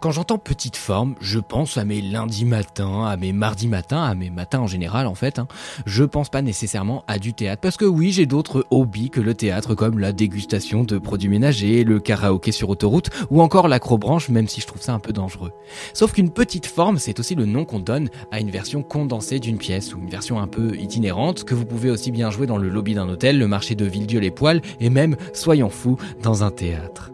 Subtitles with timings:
[0.00, 4.14] Quand j'entends petite forme, je pense à mes lundis matins, à mes mardis matins, à
[4.14, 5.40] mes matins en général en fait.
[5.40, 5.48] Hein.
[5.86, 9.34] Je pense pas nécessairement à du théâtre parce que oui, j'ai d'autres hobbies que le
[9.34, 14.46] théâtre comme la dégustation de produits ménagers, le karaoké sur autoroute ou encore l'acrobranche même
[14.46, 15.50] si je trouve ça un peu dangereux.
[15.94, 19.58] Sauf qu'une petite forme, c'est aussi le nom qu'on donne à une version condensée d'une
[19.58, 22.68] pièce ou une version un peu itinérante que vous pouvez aussi bien jouer dans le
[22.68, 27.10] lobby d'un hôtel, le marché de Villedieu-les-Poils et même, soyons fous, dans un théâtre.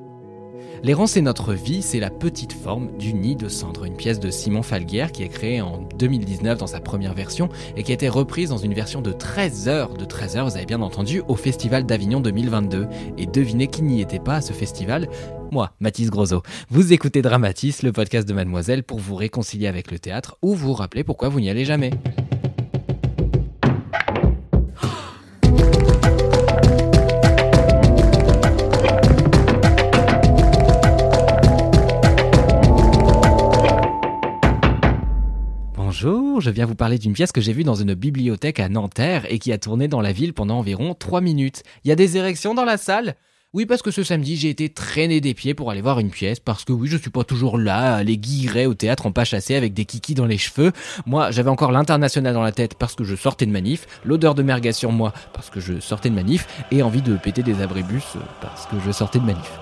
[0.85, 4.31] L'errance et notre vie, c'est la petite forme du Nid de cendre, une pièce de
[4.31, 8.07] Simon Falguière qui est créée en 2019 dans sa première version et qui a été
[8.07, 11.37] reprise dans une version de 13 heures, de 13 heures, vous avez bien entendu, au
[11.37, 12.87] Festival d'Avignon 2022.
[13.17, 15.09] Et devinez qui n'y était pas à ce festival?
[15.51, 16.43] Moi, Mathis Grosso.
[16.69, 20.75] Vous écoutez Dramatis, le podcast de Mademoiselle, pour vous réconcilier avec le théâtre ou vous
[20.75, 21.93] rappeler pourquoi vous n'y allez jamais.
[36.41, 39.39] Je viens vous parler d'une pièce que j'ai vue dans une bibliothèque à Nanterre et
[39.39, 41.63] qui a tourné dans la ville pendant environ 3 minutes.
[41.85, 43.15] Il y a des érections dans la salle?
[43.53, 46.41] Oui, parce que ce samedi, j'ai été traîné des pieds pour aller voir une pièce,
[46.41, 49.55] parce que oui, je suis pas toujours là, les guillerets au théâtre en pas chassé
[49.55, 50.73] avec des kikis dans les cheveux.
[51.07, 54.43] Moi, j'avais encore l'international dans la tête parce que je sortais de manif, l'odeur de
[54.43, 58.03] merguez sur moi parce que je sortais de manif, et envie de péter des abribus
[58.17, 59.53] euh, parce que je sortais de manif.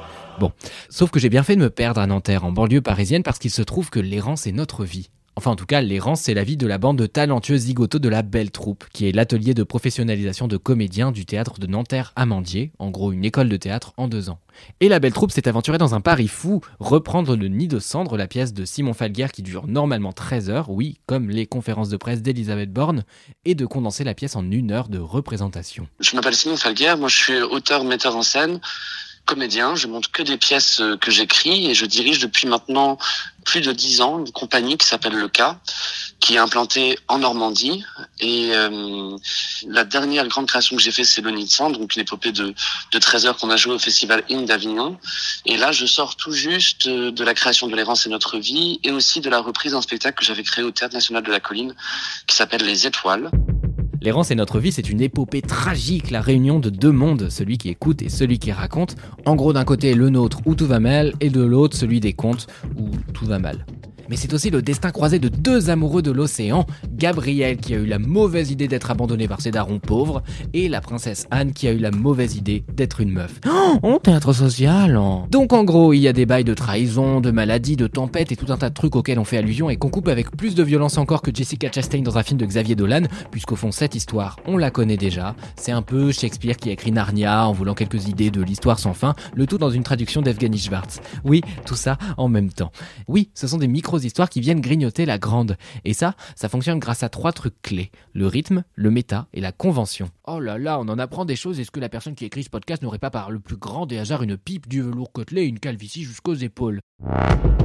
[0.40, 0.52] Bon,
[0.88, 3.50] sauf que j'ai bien fait de me perdre à Nanterre, en banlieue parisienne, parce qu'il
[3.50, 5.10] se trouve que l'errance est notre vie.
[5.34, 8.08] Enfin, en tout cas, l'errance, c'est la vie de la bande de talentueux zigotos de
[8.10, 12.90] la Belle Troupe, qui est l'atelier de professionnalisation de comédiens du théâtre de Nanterre-Amandier, en
[12.90, 14.38] gros une école de théâtre en deux ans.
[14.80, 18.18] Et la Belle Troupe s'est aventurée dans un pari fou, reprendre le Nid de cendre,
[18.18, 21.96] la pièce de Simon Falguière qui dure normalement 13 heures, oui, comme les conférences de
[21.96, 23.04] presse d'Elisabeth Borne,
[23.46, 25.88] et de condenser la pièce en une heure de représentation.
[26.00, 28.60] Je m'appelle Simon Falguière, moi je suis auteur, metteur en scène,
[29.24, 32.98] comédien, je monte que des pièces euh, que j'écris et je dirige depuis maintenant
[33.44, 35.58] plus de dix ans une compagnie qui s'appelle Le Cas,
[36.20, 37.84] qui est implantée en Normandie.
[38.20, 39.16] Et euh,
[39.66, 42.54] la dernière grande création que j'ai fait, c'est Le Sang, donc une épopée de,
[42.92, 44.98] de 13 heures qu'on a joué au Festival In d'Avignon.
[45.46, 48.80] Et là, je sors tout juste euh, de la création de L'Errance et Notre Vie
[48.84, 51.40] et aussi de la reprise d'un spectacle que j'avais créé au Théâtre National de la
[51.40, 51.74] Colline
[52.26, 53.30] qui s'appelle Les Étoiles.
[54.02, 57.68] L'errance et notre vie, c'est une épopée tragique, la réunion de deux mondes, celui qui
[57.68, 58.96] écoute et celui qui raconte.
[59.26, 62.12] En gros, d'un côté, le nôtre où tout va mal, et de l'autre, celui des
[62.12, 63.64] contes où tout va mal.
[64.08, 67.86] Mais c'est aussi le destin croisé de deux amoureux de l'océan, Gabriel qui a eu
[67.86, 71.72] la mauvaise idée d'être abandonné par ses darons pauvres, et la princesse Anne qui a
[71.72, 73.40] eu la mauvaise idée d'être une meuf.
[73.82, 75.26] Oh, théâtre social hein.
[75.30, 78.36] Donc en gros, il y a des bails de trahison, de maladie, de tempête et
[78.36, 80.62] tout un tas de trucs auxquels on fait allusion et qu'on coupe avec plus de
[80.62, 84.36] violence encore que Jessica Chastain dans un film de Xavier Dolan, puisqu'au fond cette histoire,
[84.46, 85.34] on la connaît déjà.
[85.56, 88.94] C'est un peu Shakespeare qui a écrit Narnia en voulant quelques idées de l'histoire sans
[88.94, 91.00] fin, le tout dans une traduction d'Evgeny Schwartz.
[91.24, 92.72] Oui, tout ça en même temps.
[93.08, 95.56] Oui, ce sont des micros histoires qui viennent grignoter la grande.
[95.84, 97.90] Et ça, ça fonctionne grâce à trois trucs clés.
[98.12, 100.10] Le rythme, le méta et la convention.
[100.26, 101.60] Oh là là, on en apprend des choses.
[101.60, 103.98] Est-ce que la personne qui écrit ce podcast n'aurait pas par le plus grand des
[103.98, 106.80] hasards une pipe, du velours côtelé et une calvitie jusqu'aux épaules?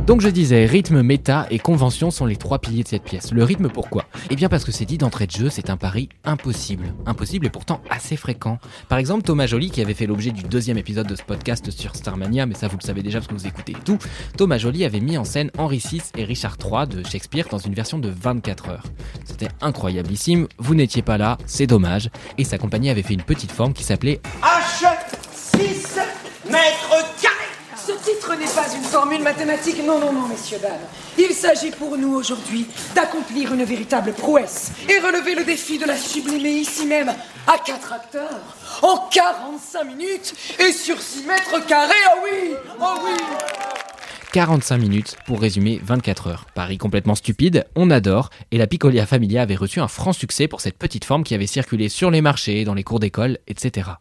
[0.07, 3.33] Donc je disais, rythme, méta et convention sont les trois piliers de cette pièce.
[3.33, 4.05] Le rythme pourquoi?
[4.29, 6.93] Eh bien parce que c'est dit d'entrée de jeu, c'est un pari impossible.
[7.05, 8.57] Impossible et pourtant assez fréquent.
[8.87, 11.93] Par exemple, Thomas Joly, qui avait fait l'objet du deuxième épisode de ce podcast sur
[11.95, 13.97] Starmania, mais ça vous le savez déjà parce que vous écoutez tout,
[14.37, 17.73] Thomas Joly avait mis en scène Henri VI et Richard III de Shakespeare dans une
[17.73, 18.83] version de 24 heures.
[19.25, 23.51] C'était incroyablissime, vous n'étiez pas là, c'est dommage, et sa compagnie avait fait une petite
[23.51, 25.99] forme qui s'appelait H6
[26.49, 26.89] mètres
[27.21, 27.33] carrés.
[27.75, 30.71] Ce titre n'est pas une formule mathématique, non, non, non, messieurs, dames.
[31.17, 35.95] Il s'agit pour nous aujourd'hui d'accomplir une véritable prouesse et relever le défi de la
[35.95, 37.13] sublimer ici même
[37.47, 38.41] à quatre acteurs,
[38.81, 43.11] en 45 minutes et sur 6 mètres carrés, oh oui, oh oui
[44.33, 46.45] 45 minutes pour résumer 24 heures.
[46.53, 50.61] Paris complètement stupide, on adore, et la Piccolia Familia avait reçu un franc succès pour
[50.61, 53.91] cette petite forme qui avait circulé sur les marchés, dans les cours d'école, etc.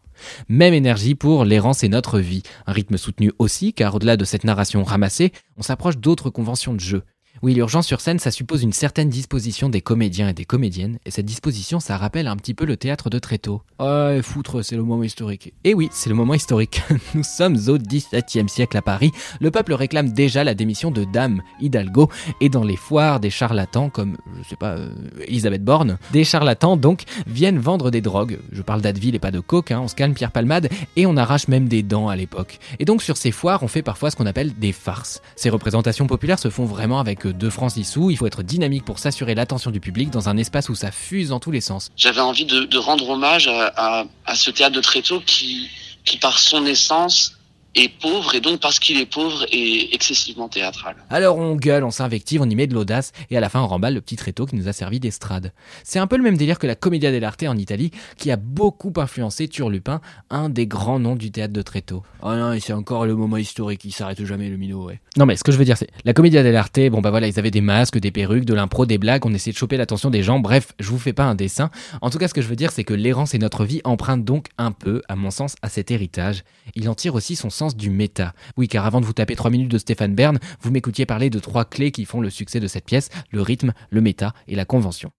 [0.49, 4.45] Même énergie pour L'errance et notre vie, un rythme soutenu aussi, car au-delà de cette
[4.45, 7.03] narration ramassée, on s'approche d'autres conventions de jeu.
[7.43, 11.11] Oui, l'urgence sur scène, ça suppose une certaine disposition des comédiens et des comédiennes, et
[11.11, 13.63] cette disposition, ça rappelle un petit peu le théâtre de Tréteau.
[13.79, 15.53] Ouais, foutre, c'est le moment historique.
[15.65, 16.83] Et oui, c'est le moment historique.
[17.15, 19.13] Nous sommes au XVIIe siècle à Paris.
[19.41, 22.11] Le peuple réclame déjà la démission de Dame Hidalgo,
[22.41, 24.89] et dans les foires, des charlatans comme, je sais pas, euh,
[25.27, 28.39] Elisabeth Borne, des charlatans donc viennent vendre des drogues.
[28.51, 31.17] Je parle d'Advil et pas de coke, hein, on se calme Pierre Palmade, et on
[31.17, 32.59] arrache même des dents à l'époque.
[32.79, 35.21] Et donc sur ces foires, on fait parfois ce qu'on appelle des farces.
[35.37, 38.99] Ces représentations populaires se font vraiment avec de francs sous, il faut être dynamique pour
[38.99, 41.91] s'assurer l'attention du public dans un espace où ça fuse dans tous les sens.
[41.97, 45.69] J'avais envie de, rendre hommage à, à, ce théâtre de Tréteau qui,
[46.05, 47.37] qui par son essence
[47.75, 50.97] est pauvre et donc parce qu'il est pauvre est excessivement théâtral.
[51.11, 53.67] Alors on gueule, on s'invective, on y met de l'audace et à la fin on
[53.67, 55.53] remballe le petit tréteau qui nous a servi d'estrade.
[55.85, 58.93] C'est un peu le même délire que la Commedia dell'arte en Italie qui a beaucoup
[58.97, 62.03] influencé Turlupin, un des grands noms du théâtre de Tréteau.
[62.23, 65.01] Oh non, c'est encore le moment historique, il s'arrête jamais le minot, ouais.
[65.17, 67.39] Non mais ce que je veux dire c'est, la Commedia dell'arte, bon bah voilà, ils
[67.39, 70.23] avaient des masques, des perruques, de l'impro, des blagues, on essayait de choper l'attention des
[70.23, 71.71] gens, bref, je vous fais pas un dessin.
[72.01, 74.25] En tout cas ce que je veux dire c'est que l'errance et notre vie empruntent
[74.25, 76.43] donc un peu, à mon sens, à cet héritage.
[76.75, 78.35] Il en tire aussi son sens du méta.
[78.57, 81.39] Oui, car avant de vous taper 3 minutes de Stéphane Bern, vous m'écoutiez parler de
[81.39, 84.65] trois clés qui font le succès de cette pièce, le rythme, le méta et la
[84.65, 85.11] convention.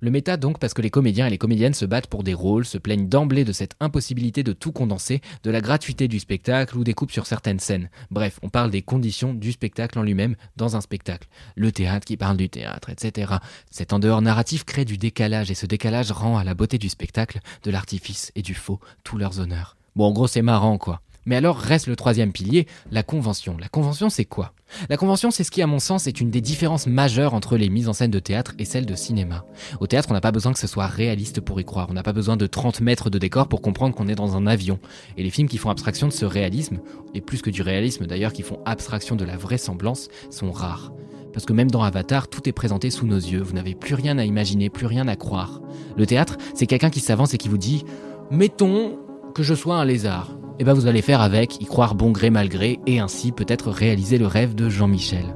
[0.00, 2.66] Le méta donc parce que les comédiens et les comédiennes se battent pour des rôles,
[2.66, 6.84] se plaignent d'emblée de cette impossibilité de tout condenser, de la gratuité du spectacle ou
[6.84, 7.88] des coupes sur certaines scènes.
[8.10, 11.28] Bref, on parle des conditions du spectacle en lui-même dans un spectacle.
[11.54, 13.36] Le théâtre qui parle du théâtre, etc.
[13.70, 16.90] Cet en dehors narratif crée du décalage et ce décalage rend à la beauté du
[16.90, 19.78] spectacle, de l'artifice et du faux tous leurs honneurs.
[19.96, 21.00] Bon, en gros, c'est marrant quoi.
[21.26, 23.56] Mais alors reste le troisième pilier, la convention.
[23.58, 24.52] La convention, c'est quoi?
[24.88, 27.68] La convention, c'est ce qui, à mon sens, est une des différences majeures entre les
[27.68, 29.44] mises en scène de théâtre et celles de cinéma.
[29.80, 31.88] Au théâtre, on n'a pas besoin que ce soit réaliste pour y croire.
[31.90, 34.46] On n'a pas besoin de 30 mètres de décor pour comprendre qu'on est dans un
[34.46, 34.78] avion.
[35.16, 36.78] Et les films qui font abstraction de ce réalisme,
[37.14, 40.92] et plus que du réalisme d'ailleurs, qui font abstraction de la vraisemblance, sont rares.
[41.32, 43.42] Parce que même dans Avatar, tout est présenté sous nos yeux.
[43.42, 45.60] Vous n'avez plus rien à imaginer, plus rien à croire.
[45.96, 47.84] Le théâtre, c'est quelqu'un qui s'avance et qui vous dit
[48.30, 48.98] Mettons
[49.36, 52.30] que je sois un lézard eh ben vous allez faire avec, y croire bon gré
[52.30, 55.26] mal gré, et ainsi peut-être réaliser le rêve de Jean-Michel.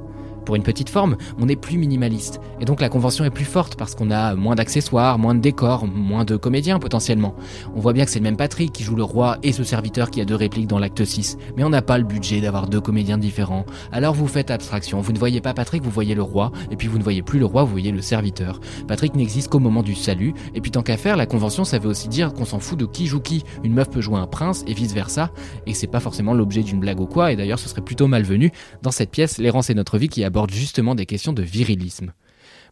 [0.44, 2.40] Pour une petite forme, on est plus minimaliste.
[2.60, 5.86] Et donc la convention est plus forte parce qu'on a moins d'accessoires, moins de décors,
[5.86, 7.34] moins de comédiens potentiellement.
[7.74, 10.10] On voit bien que c'est le même Patrick qui joue le roi et ce serviteur
[10.10, 11.36] qui a deux répliques dans l'acte 6.
[11.56, 13.64] Mais on n'a pas le budget d'avoir deux comédiens différents.
[13.92, 15.00] Alors vous faites abstraction.
[15.00, 16.52] Vous ne voyez pas Patrick, vous voyez le roi.
[16.70, 18.60] Et puis vous ne voyez plus le roi, vous voyez le serviteur.
[18.88, 20.34] Patrick n'existe qu'au moment du salut.
[20.54, 22.86] Et puis tant qu'à faire, la convention ça veut aussi dire qu'on s'en fout de
[22.86, 23.44] qui joue qui.
[23.64, 25.30] Une meuf peut jouer un prince et vice versa.
[25.66, 27.32] Et c'est pas forcément l'objet d'une blague ou quoi.
[27.32, 28.52] Et d'ailleurs ce serait plutôt malvenu.
[28.82, 32.12] Dans cette pièce, l'errance est notre vie qui aborde justement des questions de virilisme.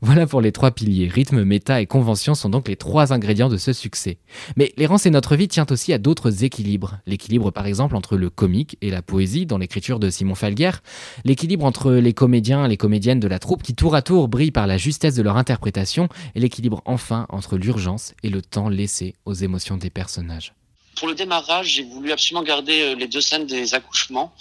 [0.00, 1.08] Voilà pour les trois piliers.
[1.08, 4.18] Rythme, méta et convention sont donc les trois ingrédients de ce succès.
[4.56, 6.98] Mais l'errance et notre vie tient aussi à d'autres équilibres.
[7.04, 10.70] L'équilibre par exemple entre le comique et la poésie dans l'écriture de Simon Falguer,
[11.24, 14.52] l'équilibre entre les comédiens et les comédiennes de la troupe qui tour à tour brillent
[14.52, 19.16] par la justesse de leur interprétation, et l'équilibre enfin entre l'urgence et le temps laissé
[19.24, 20.54] aux émotions des personnages.
[20.98, 24.34] Pour le démarrage, j'ai voulu absolument garder euh, les deux scènes des accouchements,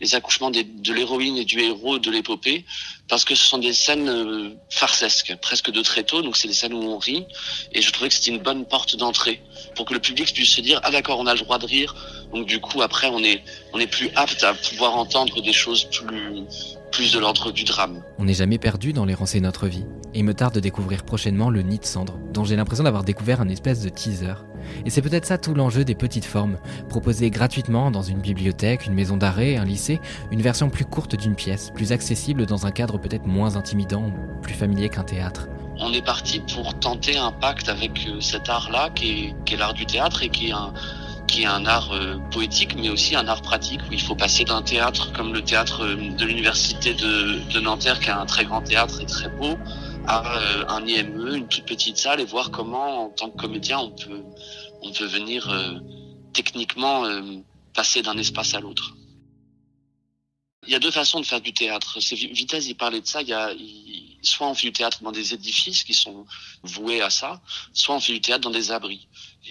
[0.00, 2.64] les accouchements de l'héroïne et du héros de l'épopée,
[3.08, 6.72] parce que ce sont des scènes euh, farcesques, presque de tréteau, donc c'est des scènes
[6.72, 7.26] où on rit,
[7.72, 9.42] et je trouvais que c'était une bonne porte d'entrée
[9.74, 11.96] pour que le public puisse se dire ah d'accord on a le droit de rire,
[12.32, 15.84] donc du coup après on est on est plus apte à pouvoir entendre des choses
[15.90, 16.44] plus
[16.94, 18.02] plus de l'ordre du drame.
[18.18, 21.02] On n'est jamais perdu dans les et notre vie, et il me tarde de découvrir
[21.02, 24.34] prochainement le Nid de cendre, dont j'ai l'impression d'avoir découvert un espèce de teaser.
[24.86, 26.56] Et c'est peut-être ça tout l'enjeu des petites formes,
[26.88, 30.00] proposer gratuitement dans une bibliothèque, une maison d'arrêt, un lycée,
[30.30, 34.54] une version plus courte d'une pièce, plus accessible dans un cadre peut-être moins intimidant, plus
[34.54, 35.48] familier qu'un théâtre.
[35.80, 39.84] On est parti pour tenter un pacte avec euh, cet art-là, qui est, l'art du
[39.84, 40.72] théâtre et qui est un,
[41.26, 44.44] qui est un art euh, poétique, mais aussi un art pratique, où il faut passer
[44.44, 48.44] d'un théâtre comme le théâtre euh, de l'université de, de Nanterre, qui est un très
[48.44, 49.56] grand théâtre et très beau,
[50.06, 53.78] à euh, un IME, une toute petite salle, et voir comment, en tant que comédien,
[53.78, 54.22] on peut,
[54.82, 55.78] on peut venir euh,
[56.32, 57.04] techniquement
[57.74, 58.94] passer d'un espace à l'autre.
[60.66, 61.98] Il y a deux façons de faire du théâtre.
[62.00, 63.22] Vitesse, il parlait de ça.
[63.22, 63.52] Il y a,
[64.24, 66.26] soit on fait du théâtre dans des édifices qui sont
[66.62, 67.40] voués à ça,
[67.72, 69.06] soit on fait du théâtre dans des abris.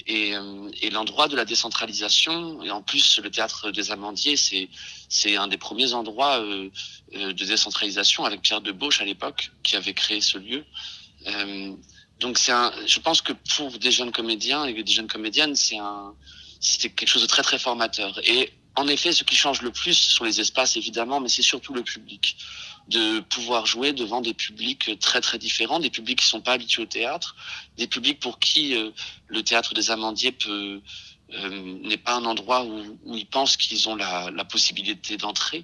[0.07, 4.69] Et, euh, et l'endroit de la décentralisation, et en plus le théâtre des Amandiers, c'est
[5.07, 6.69] c'est un des premiers endroits euh,
[7.13, 10.65] euh, de décentralisation avec Pierre de Bauche à l'époque qui avait créé ce lieu.
[11.27, 11.75] Euh,
[12.19, 15.77] donc c'est un, je pense que pour des jeunes comédiens et des jeunes comédiennes, c'est
[15.77, 16.15] un,
[16.59, 18.19] c'était quelque chose de très très formateur.
[18.27, 21.41] Et en effet, ce qui change le plus ce sont les espaces, évidemment, mais c'est
[21.41, 22.37] surtout le public.
[22.89, 26.81] De pouvoir jouer devant des publics très très différents, des publics qui sont pas habitués
[26.81, 27.35] au théâtre,
[27.77, 28.91] des publics pour qui euh,
[29.27, 30.79] le théâtre des Amandiers euh,
[31.83, 35.63] n'est pas un endroit où, ils pensent qu'ils ont la, la possibilité d'entrer.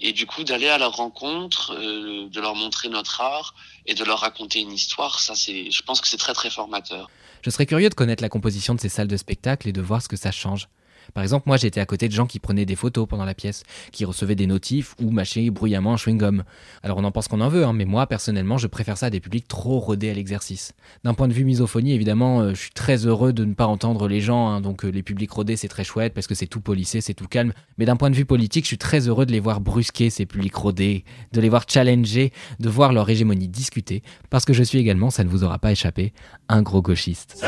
[0.00, 3.54] Et du coup, d'aller à leur rencontre, euh, de leur montrer notre art
[3.86, 7.10] et de leur raconter une histoire, ça, c'est, je pense que c'est très très formateur.
[7.42, 10.02] Je serais curieux de connaître la composition de ces salles de spectacle et de voir
[10.02, 10.68] ce que ça change.
[11.14, 13.62] Par exemple, moi j'étais à côté de gens qui prenaient des photos pendant la pièce,
[13.92, 16.42] qui recevaient des notifs ou mâchaient bruyamment un chewing-gum.
[16.82, 19.10] Alors on en pense qu'on en veut, hein, mais moi personnellement je préfère ça à
[19.10, 20.72] des publics trop rodés à l'exercice.
[21.04, 24.08] D'un point de vue misophonie, évidemment, euh, je suis très heureux de ne pas entendre
[24.08, 26.60] les gens, hein, donc euh, les publics rodés c'est très chouette parce que c'est tout
[26.60, 27.52] polissé, c'est tout calme.
[27.78, 30.26] Mais d'un point de vue politique, je suis très heureux de les voir brusquer ces
[30.26, 34.78] publics rodés, de les voir challenger, de voir leur hégémonie discuter, parce que je suis
[34.78, 36.12] également, ça ne vous aura pas échappé,
[36.48, 37.44] un gros gauchiste.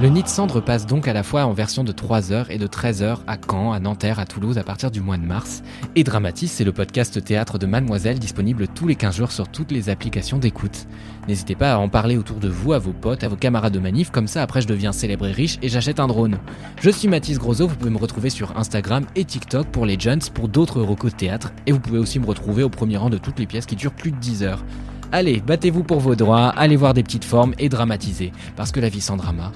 [0.00, 2.66] Le Nid de Cendre passe donc à la fois en version de 3h et de
[2.66, 5.62] 13h à Caen, à Nanterre, à Toulouse à partir du mois de mars.
[5.94, 9.70] Et Dramatis, c'est le podcast théâtre de Mademoiselle disponible tous les 15 jours sur toutes
[9.70, 10.86] les applications d'écoute.
[11.28, 13.78] N'hésitez pas à en parler autour de vous, à vos potes, à vos camarades de
[13.78, 16.38] manif, comme ça après je deviens célèbre et riche et j'achète un drone.
[16.80, 20.22] Je suis Mathis Grosso, vous pouvez me retrouver sur Instagram et TikTok pour les jeunes,
[20.32, 23.18] pour d'autres recos de théâtre, et vous pouvez aussi me retrouver au premier rang de
[23.18, 24.64] toutes les pièces qui durent plus de 10 heures.
[25.12, 28.88] Allez, battez-vous pour vos droits, allez voir des petites formes et dramatisez, parce que la
[28.88, 29.50] vie sans drama,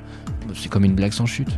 [0.54, 1.48] c'est comme une blague sans chute.